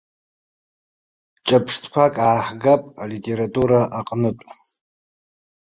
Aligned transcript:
Ҿырԥштәқәак 1.45 2.15
ааҳгап 2.27 2.83
алитература 3.03 3.79
аҟнытә. 3.99 4.45